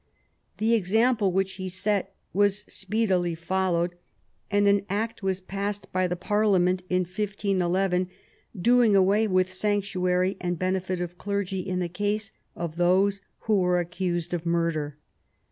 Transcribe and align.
The 0.57 0.73
example 0.73 1.31
which 1.31 1.57
he 1.61 1.69
set 1.69 2.15
was 2.33 2.65
speedily 2.67 3.35
followed, 3.35 3.93
and 4.49 4.67
an 4.67 4.83
Act 4.89 5.21
was 5.21 5.39
passed 5.39 5.91
by 5.93 6.05
iL/ 6.05 6.09
the 6.09 6.15
l^arliament 6.15 6.81
of 6.81 6.89
1511, 6.89 8.09
doing 8.59 8.95
away 8.95 9.27
with 9.27 9.53
sanctuary 9.53 10.37
and^ 10.41 10.57
benefit 10.57 11.01
of 11.01 11.19
clergy 11.19 11.59
in 11.59 11.77
the 11.81 11.87
case 11.87 12.31
of 12.55 12.77
those 12.77 13.21
who 13.41 13.59
were 13.59 13.79
accused 13.79 14.33
of 14.33 14.43
murder. 14.43 14.97